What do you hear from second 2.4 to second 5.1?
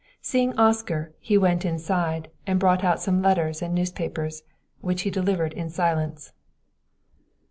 and brought out some letters and newspapers, which